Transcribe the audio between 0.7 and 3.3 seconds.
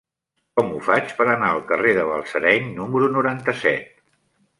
ho faig per anar al carrer de Balsareny número